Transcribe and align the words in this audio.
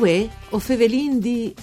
Uè, 0.00 0.26
o 0.48 0.58
fevelin 0.58 1.20
di... 1.20 1.54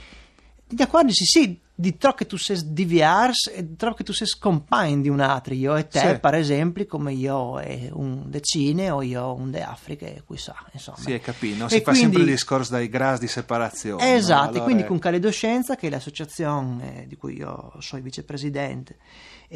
di 0.67 0.81
accorgersi 0.81 1.25
sì 1.25 1.59
di 1.75 1.97
troppo 1.97 2.17
che 2.17 2.25
tu 2.27 2.37
sei 2.37 2.61
diverso 2.63 3.49
e 3.49 3.67
di 3.67 3.75
troppo 3.75 3.95
che 3.95 4.03
tu 4.03 4.13
sei 4.13 4.27
scompagno 4.27 5.01
di 5.01 5.09
un 5.09 5.19
altro 5.19 5.55
io 5.55 5.75
e 5.75 5.87
te 5.87 5.99
sì. 5.99 6.19
per 6.19 6.35
esempio 6.35 6.85
come 6.85 7.13
io 7.13 7.59
e 7.59 7.89
un 7.91 8.29
decine 8.29 8.91
o 8.91 9.01
io 9.01 9.33
un 9.33 9.49
de 9.49 9.63
Africa 9.63 10.05
e 10.05 10.21
qui 10.23 10.37
sa 10.37 10.55
insomma. 10.71 10.97
Sì 10.99 11.13
è 11.13 11.19
capito 11.19 11.67
si 11.67 11.77
e 11.77 11.81
fa 11.81 11.91
quindi, 11.91 12.01
sempre 12.01 12.21
il 12.21 12.29
discorso 12.29 12.73
dai 12.73 12.89
gradi 12.89 13.21
di 13.21 13.27
separazione 13.27 14.13
esatto 14.13 14.49
allora... 14.49 14.59
e 14.59 14.63
quindi 14.63 14.85
con 14.85 14.99
Caledoscienza 14.99 15.75
che 15.75 15.87
è 15.87 15.89
l'associazione 15.89 17.05
di 17.07 17.15
cui 17.15 17.37
io 17.37 17.73
sono 17.79 18.01
il 18.01 18.03
vicepresidente 18.03 18.97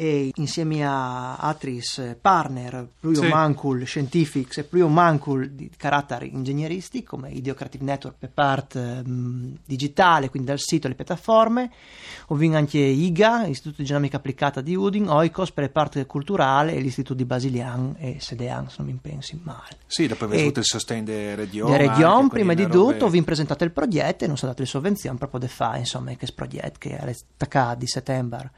e 0.00 0.30
insieme 0.36 0.86
a 0.86 1.34
altri 1.34 1.82
partner, 2.20 2.86
più 3.00 3.14
sì. 3.14 3.26
mancul 3.26 3.84
scientifici 3.84 4.60
e 4.60 4.62
più 4.62 4.86
mancul 4.86 5.50
di 5.50 5.68
carattere 5.76 6.26
ingegneristico 6.26 7.16
come 7.16 7.30
Ideocrative 7.30 7.82
Network 7.82 8.14
per 8.16 8.30
parte 8.32 9.02
um, 9.04 9.56
digitale, 9.64 10.30
quindi 10.30 10.50
dal 10.50 10.60
sito 10.60 10.86
e 10.86 10.90
le 10.90 10.94
piattaforme, 10.94 11.72
ovvero 12.28 12.56
anche 12.56 12.78
IGA, 12.78 13.46
Istituto 13.46 13.82
di 13.82 13.88
Genomica 13.88 14.18
Applicata 14.18 14.60
di 14.60 14.76
Udin, 14.76 15.08
OICOS 15.08 15.50
per 15.50 15.72
parte 15.72 16.06
culturale 16.06 16.74
e 16.74 16.80
l'Istituto 16.80 17.14
di 17.14 17.24
Basilian 17.24 17.96
e 17.98 18.18
Sedean, 18.20 18.68
se 18.68 18.76
non 18.78 18.86
mi 18.86 18.98
pensi 19.02 19.40
male. 19.42 19.78
Sì, 19.84 20.06
dopo 20.06 20.26
avete 20.26 20.42
avuto 20.42 20.60
il 20.60 20.66
sostegno 20.66 21.02
delle 21.02 21.34
regioni. 21.34 21.72
Le 21.72 21.76
regioni, 21.76 22.28
prima 22.28 22.54
di 22.54 22.62
robe... 22.62 22.92
tutto, 22.92 23.08
vi 23.08 23.20
presentate 23.22 23.64
il 23.64 23.72
progetto 23.72 24.22
e 24.22 24.28
non 24.28 24.36
sono 24.36 24.52
dato 24.52 24.62
le 24.62 24.68
sovvenzioni 24.68 25.18
proprio 25.18 25.40
da 25.40 25.48
fare, 25.48 25.80
insomma, 25.80 26.12
che 26.12 26.28
progetto 26.32 26.76
che 26.78 26.96
è 26.96 27.02
all'attaccato 27.02 27.78
di 27.80 27.86
settembre 27.88 28.50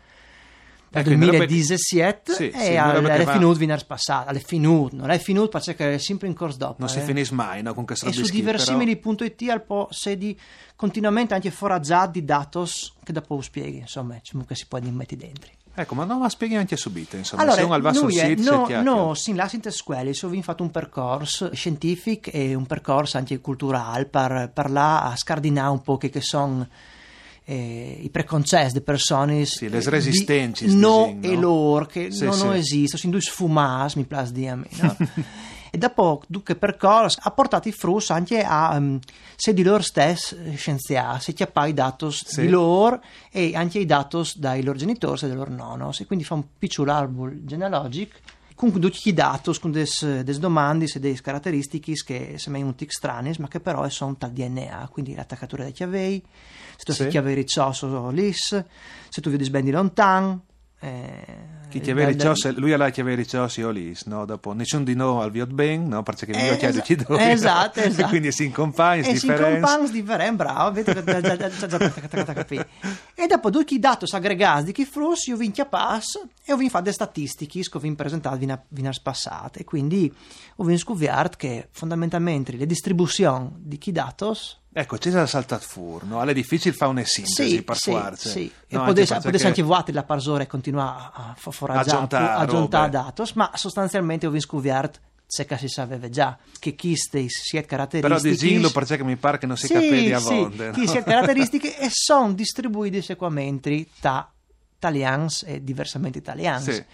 ecco, 0.90 1.08
2017 1.08 2.32
sì, 2.32 2.48
e 2.48 2.58
sì, 2.58 2.76
alle 2.76 3.24
va... 3.24 3.32
finute 3.32 3.58
venerdì 3.58 3.84
passato 3.86 4.28
alle 4.28 4.40
finute 4.40 4.96
non 4.96 5.10
è 5.10 5.18
finute 5.18 5.58
perché 5.58 5.94
è 5.94 5.98
sempre 5.98 6.26
in 6.26 6.34
corso 6.34 6.58
dopo 6.58 6.76
non 6.78 6.88
eh. 6.88 6.92
si 6.92 7.00
finisce 7.00 7.34
mai 7.34 7.62
no, 7.62 7.74
con 7.74 7.84
questo 7.84 8.06
e 8.06 8.12
su 8.12 8.22
diversimili.it 8.22 9.48
al 9.50 9.62
po' 9.62 9.88
sedi 9.90 10.38
continuamente 10.74 11.34
anche 11.34 11.50
forazzati 11.50 12.20
di 12.20 12.24
datos 12.24 12.94
che 13.04 13.12
dopo 13.12 13.40
spieghi 13.40 13.78
insomma 13.78 14.18
che 14.46 14.54
si 14.54 14.66
può 14.66 14.78
mettere 14.80 15.20
dentro. 15.20 15.50
Ecco, 15.72 15.94
ma 15.94 16.04
no, 16.04 16.18
ma 16.18 16.28
spieghi 16.28 16.56
anche 16.56 16.76
subito, 16.76 17.16
insomma, 17.16 17.42
allora, 17.42 17.56
se 17.56 17.62
uno 17.62 17.80
va 17.80 17.92
sul 17.92 18.12
sito... 18.12 18.68
No, 18.68 18.82
no, 18.82 19.14
sin 19.14 19.36
là 19.36 19.48
in 19.50 19.70
scuole, 19.70 20.12
so 20.12 20.28
vi 20.28 20.42
fatto 20.42 20.62
un 20.62 20.70
percorso 20.70 21.54
scientifico 21.54 22.30
e 22.30 22.54
un 22.54 22.66
percorso 22.66 23.18
anche 23.18 23.40
culturale 23.40 24.04
per, 24.04 24.50
per 24.52 24.70
là 24.70 25.04
a 25.04 25.16
scardinare 25.16 25.70
un 25.70 25.80
po' 25.80 25.96
che, 25.96 26.10
che 26.10 26.20
sono 26.20 26.66
eh, 27.50 27.98
i 28.02 28.10
preconcetti 28.10 28.74
di 28.74 28.80
persone 28.80 29.44
sì, 29.44 29.68
le 29.68 29.82
resistenze 29.82 30.66
no 30.66 31.18
e 31.20 31.34
loro 31.34 31.84
che 31.84 32.12
sì, 32.12 32.24
non, 32.24 32.34
sì. 32.34 32.46
esistono 32.46 33.00
sono 33.00 33.12
due 33.12 33.20
sfumati 33.20 33.98
mi 33.98 34.04
piace 34.04 34.32
dire 34.32 34.50
a 34.50 34.54
me 34.54 34.68
no? 34.80 34.96
e 35.72 35.76
dopo 35.76 36.22
che 36.44 36.54
percorso 36.54 37.18
ha 37.22 37.30
portato 37.32 37.66
i 37.66 37.72
frutti 37.72 38.12
anche 38.12 38.44
a 38.44 38.76
um, 38.76 39.00
se 39.34 39.52
di 39.52 39.64
loro 39.64 39.82
stessi 39.82 40.36
eh, 40.44 40.54
scienziati 40.54 41.22
se 41.22 41.32
chiappa 41.32 41.66
i 41.66 41.74
dati 41.74 42.06
sì. 42.12 42.42
di 42.42 42.48
loro 42.48 43.02
e 43.32 43.56
anche 43.56 43.80
i 43.80 43.86
dati 43.86 44.22
dai 44.36 44.62
loro 44.62 44.78
genitori 44.78 45.18
e 45.20 45.26
dai 45.26 45.36
loro 45.36 45.50
nonno 45.50 45.90
e 45.98 46.06
quindi 46.06 46.24
fa 46.24 46.34
un 46.34 46.44
piccolo 46.56 46.92
albero 46.92 47.32
genealogico 47.42 48.16
con 48.60 48.78
tutti 48.78 49.08
i 49.08 49.14
dati, 49.14 49.58
con 49.58 49.70
delle 49.70 50.38
domande 50.38 50.84
e 50.84 51.00
delle 51.00 51.18
caratteristiche 51.22 51.94
che 52.04 52.34
sembrano 52.36 52.74
strane, 52.88 53.34
ma 53.38 53.48
che 53.48 53.58
però 53.58 53.88
sono 53.88 54.16
tal 54.18 54.32
DNA, 54.32 54.86
quindi 54.92 55.14
l'attaccatura 55.14 55.62
dei 55.62 55.72
chiavei, 55.72 56.22
se 56.76 56.84
tu 56.84 56.92
sì. 56.92 57.06
chiavei 57.08 57.34
riccioso 57.34 58.10
lis, 58.10 58.62
se 59.08 59.20
tu 59.22 59.30
vedi 59.30 59.44
sbendi 59.44 59.70
lontano, 59.70 60.44
eh, 60.82 61.24
chi 61.68 61.80
ti 61.80 61.90
aveva 61.90 62.08
ricciosi, 62.08 62.52
lui 62.54 62.72
alla 62.72 62.88
chiave 62.88 63.14
ricciosi 63.14 63.62
o 63.62 63.70
lì, 63.70 63.94
no? 64.06 64.24
Dopo 64.24 64.52
nessuno 64.52 64.82
di 64.82 64.94
noi 64.94 65.22
al 65.22 65.30
viot 65.30 65.50
ben, 65.50 65.86
no? 65.86 66.02
Perché 66.02 66.26
eh, 66.32 66.46
io 66.46 66.56
chiede 66.56 66.82
ci 66.82 66.96
do. 66.96 67.16
Esatto, 67.18 67.80
esatto. 67.80 68.08
quindi 68.08 68.32
si 68.32 68.46
incompagna, 68.46 69.02
si 69.02 69.12
differenza. 69.12 69.44
Si 69.44 69.52
incompagna, 69.52 69.90
differenza, 69.90 70.32
bravo, 70.32 70.80
E 73.14 73.26
dopo 73.26 73.50
due 73.50 73.64
chi 73.64 73.78
dato 73.78 74.06
aggregati 74.10 74.64
di 74.64 74.72
chi 74.72 74.86
flussi, 74.86 75.30
io 75.30 75.36
vi 75.36 75.52
pass 75.68 76.18
e 76.44 76.52
ho 76.52 76.56
vi 76.56 76.70
fare 76.70 76.90
statistiche 76.92 77.60
che 77.60 77.76
ho 77.76 77.78
vi 77.78 77.94
presentato 77.94 78.36
vina, 78.36 78.60
vina 78.68 78.92
spassate. 78.92 79.60
E 79.60 79.64
quindi 79.64 80.12
ho 80.56 80.64
vi 80.64 80.78
scoperto 80.78 81.36
che 81.36 81.68
fondamentalmente 81.70 82.56
le 82.56 82.66
distribuzioni 82.66 83.50
di 83.58 83.76
chi 83.76 83.92
datos 83.92 84.59
Ecco, 84.72 84.98
c'è 84.98 85.10
la 85.10 85.26
saltat 85.26 85.62
fur, 85.62 86.04
no? 86.04 86.22
È 86.22 86.32
difficile 86.32 86.72
fare 86.72 86.92
una 86.92 87.04
sintesi 87.04 87.56
sì, 87.56 87.62
per 87.62 87.76
sì, 87.76 87.90
forza. 87.90 88.28
Sì, 88.28 88.52
no, 88.68 88.82
e 88.82 88.86
potesse, 88.86 89.18
potesse 89.20 89.46
anche 89.48 89.62
vuoti 89.62 89.90
la 89.90 90.04
parsore 90.04 90.46
continua 90.46 91.12
a 91.12 91.34
foraggiare, 91.36 92.16
a 92.16 92.46
giuntare 92.46 92.90
datos, 92.90 93.32
ma 93.32 93.50
sostanzialmente 93.54 94.28
ho 94.28 94.40
scoperto 94.40 95.00
se 95.26 95.44
che 95.44 95.56
si 95.58 95.68
sapeva 95.68 96.08
già 96.08 96.36
che 96.58 96.74
chi 96.74 96.96
si 96.96 97.56
è 97.56 97.64
caratteristiche 97.64 98.00
però 98.00 98.18
di 98.18 98.36
Zinlo 98.36 98.70
perché 98.70 99.04
mi 99.04 99.14
pare 99.14 99.38
che 99.38 99.46
non 99.46 99.56
si 99.56 99.66
sì, 99.66 99.74
capisce 99.74 100.14
a 100.14 100.18
volte 100.18 100.56
sì, 100.56 100.64
no? 100.64 100.70
chi 100.72 100.88
si 100.88 100.96
è 100.96 101.04
caratteristiche 101.04 101.78
e 101.78 101.86
sono 101.88 102.32
distribuiti 102.32 103.00
sequamente 103.00 103.86
tra 104.00 104.28
italiani 104.76 105.28
e 105.44 105.62
diversamente 105.62 106.18
italiani 106.18 106.72
sì. 106.72 106.84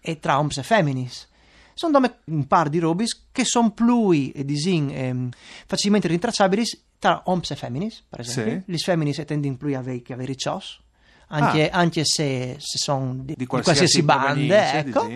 e 0.00 0.18
tra 0.18 0.36
uomini 0.36 0.54
e 0.56 0.62
femminis 0.62 1.28
sono 1.74 2.00
un 2.26 2.46
par 2.46 2.68
di 2.68 2.78
robis 2.78 3.26
che 3.32 3.44
sono 3.44 3.70
più 3.70 4.12
e 4.12 4.44
disin 4.44 4.90
ehm, 4.92 5.28
facilmente 5.66 6.08
rintracciabili 6.08 6.64
tra 6.98 7.22
uomini 7.26 7.46
e 7.50 7.56
femminis, 7.56 8.02
per 8.08 8.20
esempio. 8.20 8.62
Sì. 8.64 8.70
Le 8.70 8.78
femmine 8.78 9.12
tendono 9.24 9.56
più 9.56 9.74
a 9.74 9.78
avere, 9.78 10.02
avere 10.10 10.36
cios, 10.36 10.80
anche, 11.28 11.68
ah. 11.68 11.78
anche 11.78 12.02
se, 12.04 12.56
se 12.58 12.78
sono 12.78 13.14
di, 13.14 13.34
di, 13.36 13.46
qualsiasi, 13.46 14.00
di 14.00 14.04
qualsiasi 14.04 14.46
banda, 14.46 14.78
ecco. 14.78 15.10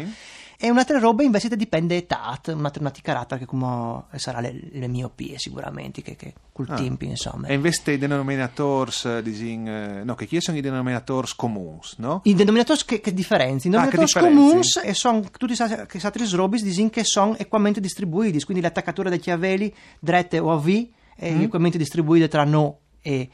E 0.59 0.71
un'altra 0.71 0.99
roba 0.99 1.23
invece 1.23 1.55
dipende 1.55 2.05
da 2.07 2.39
un'altra, 2.49 2.81
un'altra 2.81 3.03
carattere 3.03 3.41
che 3.41 3.47
come 3.47 4.05
sarà 4.17 4.41
le, 4.41 4.69
le 4.73 4.89
miopie 4.89 5.39
sicuramente, 5.39 6.03
che, 6.03 6.17
che 6.17 6.35
col 6.53 6.67
ah. 6.71 6.75
tempo 6.75 7.05
insomma. 7.05 7.49
E 7.49 7.55
invece 7.55 7.93
i 7.93 7.99
denominatori, 7.99 8.91
eh, 9.05 10.03
no, 10.05 10.15
che 10.15 10.27
chi 10.27 10.41
sono 10.41 10.57
i 10.57 10.61
denominatori 10.63 11.29
comuni, 11.37 11.81
no? 11.99 12.21
I 12.25 12.35
denominatori 12.35 12.81
che, 12.87 13.01
che 13.01 13.13
differenzi? 13.13 13.69
I 13.69 13.71
denominatori 13.71 14.11
ah, 14.15 14.21
comuni 14.21 14.61
e 14.83 14.95
sono 14.95 15.21
tutti 15.21 15.55
questi 15.57 16.07
altri 16.07 16.29
robi 16.31 16.89
che 16.91 17.05
sono 17.05 17.37
equamente 17.37 17.81
distribuiti, 17.81 18.43
quindi 18.45 18.63
l'attaccatura 18.63 19.11
dei 19.11 19.19
chiavelli, 19.19 19.73
dritte 19.99 20.39
o 20.39 20.53
a 20.53 20.57
V, 20.57 20.89
e 21.17 21.33
mm. 21.33 21.43
equamente 21.43 21.79
distribuite 21.79 22.29
tra 22.29 22.45
no 22.45 22.81
e 23.01 23.29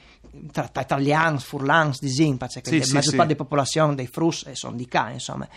tra, 0.50 0.68
tra 0.68 0.82
italiani, 0.82 1.38
furlans, 1.38 1.98
disin, 2.00 2.36
perché 2.36 2.60
Sì, 2.62 2.78
la 2.78 2.84
sì, 2.84 2.92
maggior 2.92 3.10
sì. 3.10 3.16
parte 3.16 3.32
della 3.32 3.44
popolazione 3.44 3.94
dei 3.94 4.06
frus 4.06 4.44
eh, 4.46 4.54
sono 4.54 4.76
di 4.76 4.88
qua, 4.88 5.10
insomma. 5.10 5.48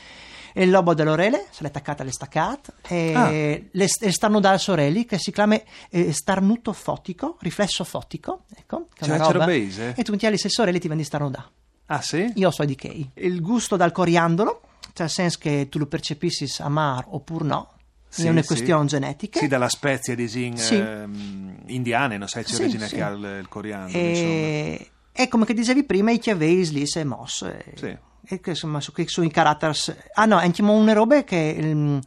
E 0.57 0.63
il 0.63 0.69
lobo 0.69 0.93
dell'orele, 0.93 1.47
se 1.51 1.63
l'è 1.63 1.67
attaccata 1.67 2.01
alle 2.01 2.13
staccate, 2.13 2.73
e 2.87 3.11
Ah. 3.13 3.29
le, 3.29 3.61
le 3.71 4.11
starnudal 4.11 4.57
sorelli, 4.57 5.05
che 5.05 5.17
si 5.17 5.31
chiama 5.33 5.59
eh, 5.89 6.13
starnuto 6.13 6.71
fotico, 6.71 7.35
riflesso 7.41 7.83
fotico, 7.83 8.43
ecco. 8.55 8.87
che 8.93 9.03
Cioè, 9.05 9.17
c'è 9.19 9.31
roba. 9.33 9.51
E 9.51 10.03
tu 10.03 10.15
ti 10.15 10.25
hai 10.25 10.31
le 10.31 10.37
sorelle 10.37 10.79
ti 10.79 10.87
vendi 10.87 11.03
starnudà. 11.03 11.49
Ah 11.87 12.01
sì? 12.01 12.31
Io 12.35 12.51
so 12.51 12.63
di 12.63 12.75
che. 12.75 13.09
Il 13.15 13.41
gusto 13.41 13.75
dal 13.75 13.91
coriandolo, 13.91 14.61
cioè 14.93 14.93
nel 15.01 15.09
senso 15.09 15.37
che 15.41 15.67
tu 15.69 15.77
lo 15.77 15.87
percepissi 15.87 16.49
amar 16.61 17.03
oppure 17.09 17.43
no, 17.45 17.71
Sì, 18.07 18.25
è 18.27 18.29
una 18.29 18.39
sì. 18.41 18.47
questione 18.47 18.85
genetica. 18.85 19.39
Sì, 19.39 19.47
dalla 19.47 19.67
spezia 19.67 20.15
di 20.15 20.27
zin 20.29 20.55
Sì. 20.57 20.75
ehm, 20.75 21.63
indiane, 21.65 22.17
non 22.17 22.29
sai 22.29 22.45
c'è 22.45 22.53
Sì, 22.55 22.61
origine 22.61 22.87
sì. 22.87 22.95
che 22.95 23.01
ha 23.01 23.09
il, 23.09 23.37
il 23.41 23.47
coriandolo, 23.49 24.03
insomma. 24.07 24.29
E, 24.29 24.89
e 25.11 25.27
come 25.27 25.43
che 25.45 25.53
dicevi 25.53 25.83
prima, 25.83 26.11
i 26.11 26.17
chiaveis 26.17 26.71
lì 26.71 26.87
se 26.87 27.03
mosse. 27.03 27.65
Sì. 27.75 27.97
E 28.27 28.39
che 28.39 28.51
insomma, 28.51 28.81
su, 28.81 28.92
che 28.92 29.07
sono 29.07 29.25
i 29.27 29.31
caratters. 29.31 29.95
Ah 30.13 30.25
no, 30.25 30.38
anche 30.38 30.62
una 30.62 30.94
roba 30.94 31.24
che 31.24 31.56
ehm, 31.56 32.00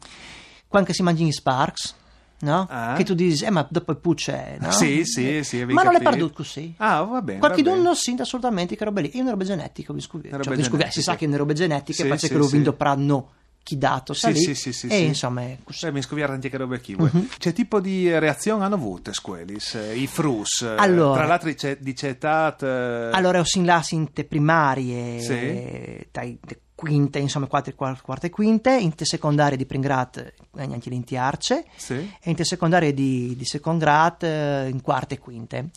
quando 0.67 0.93
si 0.93 1.01
mangiano 1.01 1.29
i 1.29 1.31
sparks, 1.31 1.95
no? 2.39 2.67
Ah. 2.69 2.93
Che 2.95 3.03
tu 3.03 3.13
dici, 3.13 3.45
eh 3.45 3.49
ma 3.49 3.65
dopo 3.69 3.91
il 3.91 3.97
pucce, 3.97 4.57
no? 4.59 4.71
Sì, 4.71 5.05
sì, 5.05 5.43
sì, 5.43 5.63
Ma 5.65 5.83
non 5.83 5.95
è 5.95 5.97
capito. 5.97 6.09
perduto 6.09 6.33
così. 6.33 6.73
Ah, 6.77 7.01
va 7.03 7.21
bene. 7.21 7.39
Qualche 7.39 7.63
bene. 7.63 7.81
non 7.81 7.95
sente 7.95 8.21
assolutamente 8.21 8.75
che 8.75 8.83
roba 8.83 9.01
lì. 9.01 9.09
È 9.09 9.19
una 9.19 9.31
roba 9.31 9.43
genetica, 9.43 9.93
roba 9.93 10.55
Cioè, 10.61 10.89
si 10.91 11.01
sa 11.01 11.15
che 11.15 11.25
è 11.25 11.27
una 11.27 11.37
roba 11.37 11.53
genetica, 11.53 12.03
Sì, 12.03 12.07
perché 12.07 12.27
sì, 12.27 12.33
che 12.33 12.37
l'ho 12.37 12.47
sì. 12.47 12.55
vinto 12.55 12.73
per 12.73 12.97
no 12.97 13.31
chi 13.69 13.77
dato 13.77 14.13
sa 14.15 14.29
Sì, 14.29 14.33
lì. 14.33 14.39
sì, 14.41 14.55
sì, 14.55 14.73
sì, 14.73 14.87
e 14.87 14.89
sì. 14.97 15.03
insomma 15.05 15.41
è 15.43 15.57
così. 15.63 15.77
Cioè, 15.79 15.91
mi 15.91 16.01
scoviare 16.01 16.33
anche 16.33 16.49
che 16.49 16.57
robe 16.57 16.81
chi 16.81 16.95
vuoi. 16.95 17.11
C'è 17.37 17.53
tipo 17.53 17.79
di 17.79 18.09
reazione 18.17 18.63
hanno 18.65 18.73
avuto 18.73 19.11
quellis, 19.21 19.75
eh, 19.75 19.95
i 19.95 20.07
frus. 20.07 20.63
eh, 20.63 20.73
Allora. 20.77 21.19
Tra 21.19 21.27
l'altro 21.27 21.53
c'è 21.53 21.77
di 21.79 21.95
cetat. 21.95 22.63
eh, 22.63 23.09
Allora, 23.13 23.39
ho 23.39 23.43
sin 23.43 23.65
là 23.65 23.83
sinte 23.83 24.23
primarie, 24.23 25.19
Sì. 25.21 25.33
eh, 25.33 26.07
de 26.11 26.59
quinte, 26.73 27.19
insomma, 27.19 27.45
quattro, 27.45 27.75
quarte 27.75 28.27
e 28.27 28.29
quinte, 28.31 28.75
in 28.75 28.95
te 28.95 29.05
secondarie 29.05 29.55
di 29.57 29.65
Pringrat, 29.67 30.17
eh, 30.57 30.63
anche 30.63 30.89
in 30.89 31.03
Arce, 31.17 31.65
Sì. 31.75 31.93
e 31.93 32.29
in 32.29 32.35
te 32.35 32.43
secondarie 32.45 32.93
di, 32.93 33.35
di 33.37 33.45
second 33.45 33.79
grad 33.79 34.23
eh, 34.23 34.67
in 34.69 34.81
quarte 34.81 35.13
e 35.15 35.17
quinte. 35.19 35.69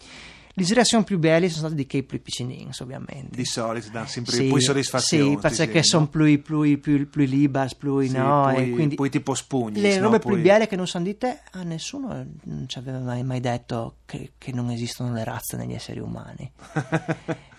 Le 0.54 0.66
reazioni 0.74 1.02
più 1.04 1.18
belle 1.18 1.48
sono 1.48 1.60
state 1.60 1.74
di 1.74 1.86
che 1.86 2.02
più 2.02 2.20
piccinins, 2.20 2.80
ovviamente. 2.80 3.34
Di 3.34 3.44
solito 3.46 3.88
danno 3.90 4.06
sempre 4.06 4.34
Sì, 4.34 4.44
più 4.48 4.58
soddisfazione. 4.60 5.50
Sì, 5.50 5.64
perché 5.64 5.82
sono 5.82 6.08
più, 6.08 6.42
più, 6.42 6.78
più, 6.78 7.08
più 7.08 7.24
liberi, 7.24 7.70
più, 7.78 8.00
Sì, 8.02 8.12
no, 8.16 8.42
poi, 8.52 8.62
e 8.64 8.70
quindi 8.70 8.94
poi 8.96 9.08
tipo 9.08 9.34
spugni. 9.34 9.80
le 9.80 9.96
no? 9.96 10.04
robe 10.04 10.18
Poi- 10.18 10.34
più 10.34 10.42
belle 10.42 10.66
che 10.66 10.76
non 10.76 10.86
sono 10.86 11.04
dite 11.04 11.40
a 11.52 11.62
nessuno 11.62 12.26
non 12.44 12.64
ci 12.68 12.76
aveva 12.78 12.98
mai, 12.98 13.22
mai 13.24 13.40
detto 13.40 13.96
che, 14.04 14.32
che 14.36 14.52
non 14.52 14.70
esistono 14.70 15.12
le 15.14 15.24
razze 15.24 15.56
negli 15.56 15.72
esseri 15.72 16.00
umani. 16.00 16.50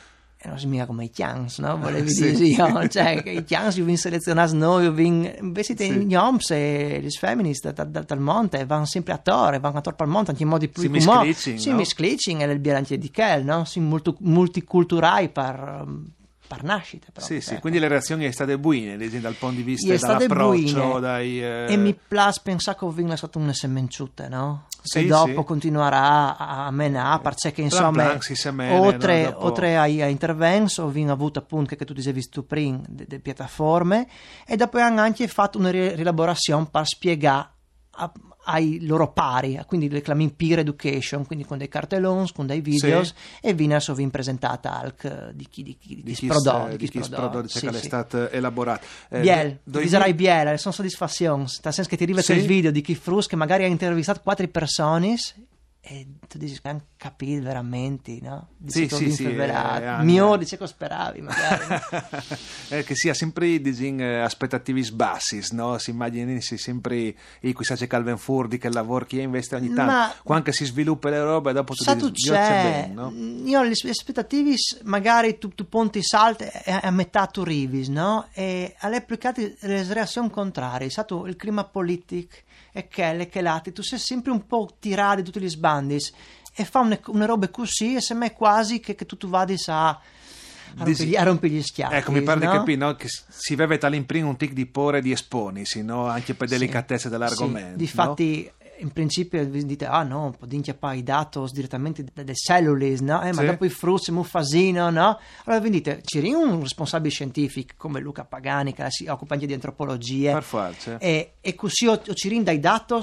E 0.46 0.50
non 0.50 0.60
si 0.60 0.68
mica 0.68 0.86
come 0.86 1.06
i 1.06 1.10
Chians, 1.10 1.60
no? 1.60 1.78
Volevi 1.78 2.10
Sì. 2.12 2.34
dire, 2.34 2.46
io, 2.48 2.88
cioè, 2.90 3.24
che 3.24 3.30
i 3.30 3.44
Chians 3.46 3.78
io 3.78 3.86
vin 3.86 3.98
selezionati 3.98 4.58
noi, 4.58 4.92
vin, 4.92 5.34
invece 5.40 5.74
Sì. 5.78 6.06
gli 6.06 6.16
homs 6.16 6.52
e 6.52 7.00
gli 7.02 7.10
femminist 7.10 7.72
dal, 7.72 7.90
dal, 7.90 8.04
dal 8.04 8.20
monte 8.20 8.66
vanno 8.66 8.84
sempre 8.86 9.14
a 9.14 9.18
torre, 9.20 9.60
vanno 9.60 9.78
a 9.78 9.82
torre 9.82 9.96
al 10.00 10.10
monte 10.10 10.32
anche 10.32 10.44
in 10.44 10.50
modi 10.50 10.68
più 10.68 10.82
Si 10.82 10.90
misclicing, 10.90 11.70
no? 11.70 11.76
misclicing 11.78 12.42
e 12.42 12.46
il 12.52 12.60
bilancio 12.60 12.96
di 12.98 13.10
Kel, 13.10 13.46
no? 13.46 13.64
Si 13.64 13.80
molto, 13.80 14.18
multiculturali 14.20 15.30
per, 15.30 15.86
um, 16.44 16.48
per 16.48 16.64
nascite. 16.64 17.08
proprio, 17.12 17.40
Sì, 17.40 17.42
sì, 17.42 17.52
ecco. 17.54 17.62
quindi 17.62 17.80
le 17.80 17.88
reazioni 17.88 18.22
sono 18.24 18.34
state 18.34 18.58
buine, 18.60 18.98
dal 19.20 19.34
punto 19.34 19.56
di 19.56 19.64
vista 19.64 19.88
buine. 20.74 21.00
dai... 21.00 21.42
eh, 21.44 21.66
E 21.70 21.78
mi 21.78 21.94
piace 22.08 22.42
pensare 22.44 22.78
che 22.78 22.86
Ovin 22.86 23.10
è 23.10 23.18
stato 23.18 23.40
una 23.40 23.54
semenciute, 23.54 24.28
no? 24.28 24.68
Sì, 24.86 25.00
e 25.00 25.06
dopo 25.06 25.28
sì. 25.40 25.44
continuerà 25.46 26.38
a, 26.38 26.66
a 26.66 26.72
perché 27.20 27.52
Plan 27.52 27.66
insomma, 27.68 28.04
plan 28.04 28.22
si 28.22 28.36
semene, 28.36 28.78
oltre, 28.78 29.30
no? 29.30 29.46
Oltre 29.46 29.78
ai, 29.78 30.02
ai 30.02 30.12
interventi, 30.12 30.82
Ovin 30.82 31.10
ha 31.10 31.14
avuto 31.14 31.40
appunto, 31.40 31.74
che 31.76 31.86
tu 31.86 31.94
dicevi 31.94 32.22
prima, 32.44 32.82
delle 32.90 33.20
piattaforme, 33.20 34.08
e 34.46 34.58
dopo 34.58 34.80
hanno 34.80 35.00
anche 35.00 35.28
fatto 35.30 35.58
una 35.58 35.70
ri- 35.72 35.96
rielaborazione 35.96 36.68
per 36.70 36.86
spiegare 36.86 37.52
a- 37.96 38.12
ai 38.46 38.86
loro 38.86 39.12
pari, 39.14 39.58
quindi 39.66 39.90
le 39.90 40.02
chiamiamo 40.02 40.34
peer 40.36 40.60
education, 40.60 41.26
quindi 41.26 41.46
con 41.46 41.58
dei 41.58 41.70
cartelloni, 41.70 42.30
con 42.34 42.46
dei 42.46 42.60
videos, 42.60 43.14
e 43.42 43.54
viene 43.54 43.80
Ovin 43.88 44.10
presentata 44.10 44.80
al 44.80 45.32
di 45.34 45.48
chi, 45.50 45.64
di 45.64 45.78
chi, 45.80 45.96
di 45.96 46.02
di 46.04 46.14
chi 46.14 46.26
sprodò, 46.26 46.68
di 46.76 46.90
chi 46.90 47.02
sprodò, 47.04 47.48
sì, 47.48 47.60
che 47.66 47.74
sì. 47.74 47.86
stato 47.86 48.30
elaborato. 48.30 48.86
Eh, 49.10 49.22
Biel, 49.22 49.60
do- 49.64 49.80
tu 49.80 49.86
dirai 49.88 50.14
Biel, 50.14 50.60
sono 50.60 50.74
soddisfazioni, 50.74 51.44
nel 51.44 51.74
senso 51.74 51.90
che 51.90 51.96
ti 51.96 52.04
arriva 52.04 52.22
Sì. 52.22 52.34
il 52.34 52.46
video 52.46 52.72
di 52.72 52.82
chi 52.82 52.96
frus 52.96 53.28
che 53.28 53.36
magari 53.38 53.64
ha 53.64 53.68
intervistato 53.68 54.20
quattro 54.22 54.48
persone 54.50 55.16
e 55.86 56.08
tu 56.30 56.38
dici 56.38 56.58
hanno 56.64 56.86
capito 56.96 57.44
veramente, 57.44 58.18
no? 58.22 58.48
Sì, 58.66 58.84
Dice 58.84 58.96
sì, 58.96 59.12
sì, 59.12 59.26
ho 59.26 59.30
eh, 59.32 60.04
Mio 60.04 60.38
dice 60.38 60.58
che 60.58 60.66
speravi 60.66 61.20
magari. 61.20 61.82
Eh, 62.70 62.84
che 62.84 62.96
sia 62.96 63.14
sempre 63.14 63.60
disin, 63.60 64.00
eh, 64.00 64.22
aspettativi 64.22 64.90
bassi, 64.94 65.44
no? 65.52 65.78
Si 65.78 65.90
immagini 65.92 66.42
sempre 66.42 67.14
i 67.42 67.52
qui 67.52 67.66
sa 67.66 67.76
c'è 67.76 67.86
Calvin 67.86 68.18
Furdi 68.18 68.58
che 68.58 68.70
lavora 68.72 69.06
chi 69.06 69.20
investe 69.20 69.56
ogni 69.58 69.68
tanto, 69.74 69.92
Ma- 69.92 70.16
quando 70.24 70.52
si 70.54 70.66
sviluppa 70.66 71.10
le 71.10 71.22
robe 71.22 71.52
dopo 71.52 71.74
tu 71.76 71.84
dici 71.84 71.98
tu 71.98 72.10
"Dio 72.10 72.34
c'è 72.34 72.62
bene", 72.64 72.94
no? 72.94 73.12
io 73.46 73.62
le 73.62 73.74
le 73.84 73.90
aspettative 73.90 74.56
magari 74.84 75.38
tu, 75.38 75.50
tu 75.50 75.68
ponti 75.68 76.02
salti 76.02 76.46
e 76.46 76.80
a 76.82 76.90
metà 76.92 77.28
tu 77.28 77.44
rivis, 77.44 77.90
no? 77.90 78.30
E 78.34 78.74
alle 78.80 78.96
applicate 78.96 79.58
le 79.60 79.84
reazioni 79.94 80.30
contrarie, 80.32 80.90
sa 80.90 81.04
tu 81.04 81.26
il 81.26 81.36
clima 81.36 81.66
politico 81.66 82.36
e 82.74 82.88
che 82.88 83.14
le 83.14 83.30
che 83.30 83.42
lati, 83.42 83.72
tu 83.72 83.84
sei 83.84 84.00
sempre 84.00 84.32
un 84.32 84.46
po' 84.46 84.76
tirato 84.80 85.18
di 85.18 85.24
tutti 85.24 85.40
gli 85.40 85.50
sbandi 85.50 85.98
e 86.56 86.66
fa 86.66 86.80
una, 86.80 87.00
una 87.08 87.26
roba 87.26 87.48
così 87.50 87.96
e 87.96 88.02
se 88.02 88.14
me 88.16 88.34
quasi 88.34 88.80
che, 88.80 88.96
che 88.96 89.06
tu, 89.06 89.16
tu 89.16 89.30
vadi 89.30 89.56
a, 89.68 89.90
a, 89.90 90.00
rompere, 91.24 91.54
gli 91.54 91.62
schiaffi. 91.62 91.96
Ecco, 91.96 92.12
mi 92.12 92.22
pare 92.22 92.40
di 92.40 92.46
no? 92.48 92.52
capire 92.52 92.78
no? 92.78 92.96
che 92.96 93.08
si 93.08 93.56
vede 93.56 93.78
dall'imprimo 93.78 94.30
un 94.30 94.38
tic 94.38 94.54
di 94.54 94.66
pore 94.66 95.02
di 95.02 95.12
esponisi, 95.12 95.84
no? 95.84 96.08
anche 96.08 96.34
per 96.34 96.48
Sì. 96.48 96.56
delicatezza 96.56 97.10
dell'argomento. 97.10 97.70
Sì, 97.72 97.76
difatti, 97.78 98.52
in 98.84 98.92
principio 98.92 99.44
dite, 99.46 99.86
ah 99.86 100.04
no, 100.04 100.36
può 100.38 100.46
poi 100.78 101.00
i 101.00 101.04
dati 101.04 101.40
direttamente 101.52 102.04
dalle 102.14 102.36
cellule, 102.36 102.96
no? 103.00 103.22
Eh, 103.24 103.32
ma 103.34 103.42
Sì. 103.42 103.46
dopo 103.46 103.66
i 103.66 103.70
frutti, 103.70 104.12
muffasino, 104.12 104.90
no? 104.90 105.18
Allora 105.46 105.62
vi 105.62 105.70
dite, 105.70 106.02
c'è 106.04 106.20
un 106.34 106.60
responsabile 106.62 107.10
scientifico 107.12 107.74
come 107.78 108.00
Luca 108.02 108.26
Pagani 108.26 108.74
che 108.74 108.86
si 108.90 109.08
occupa 109.08 109.34
anche 109.36 109.46
di 109.48 109.54
antropologia 109.54 110.34
Per 110.34 110.44
forza. 110.44 110.98
e, 111.00 111.34
e 111.42 111.56
così 111.56 111.88
ho, 111.88 111.94
ho 111.94 112.14
ci 112.14 112.28
dai 112.44 112.60
dati 112.60 112.94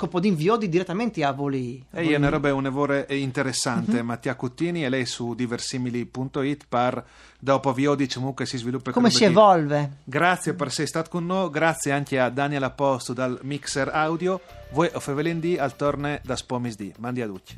che 0.00 0.08
può 0.08 0.20
inviodi 0.22 0.68
direttamente 0.68 1.22
a 1.24 1.32
voli. 1.32 1.84
E 1.92 2.08
è 2.08 2.16
una 2.16 2.28
roba 2.28 2.52
un 2.54 2.66
evore 2.66 3.06
interessante, 3.10 4.00
Mhm. 4.00 4.06
Mattia 4.06 4.34
Cuttini 4.34 4.84
e 4.84 4.88
lei 4.88 5.06
su 5.06 5.34
diversimili.it 5.34 6.64
per 6.68 7.04
dopo 7.38 7.72
vi 7.72 7.94
diciamo 7.96 8.34
che 8.34 8.46
si 8.46 8.58
sviluppa 8.58 8.90
come 8.90 9.10
si 9.10 9.24
evolve? 9.24 9.98
Grazie 10.04 10.54
per 10.54 10.68
essere 10.68 10.86
stato 10.86 11.10
con 11.10 11.26
noi, 11.26 11.50
grazie 11.50 11.92
anche 11.92 12.18
a 12.18 12.28
Daniel 12.30 12.62
Aposto 12.64 13.12
dal 13.12 13.38
Mixer 13.42 13.88
Audio. 13.88 14.40
Voi 14.72 14.88
o 14.92 15.00
Fevelin 15.00 15.40
D 15.40 15.56
al 15.58 15.76
torne 15.76 16.20
da 16.24 16.36
Spomis 16.36 16.76
D. 16.76 16.92
Mandi 16.98 17.22
a 17.22 17.26
tutti. 17.26 17.56